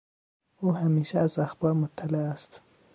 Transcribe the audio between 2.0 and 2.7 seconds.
است.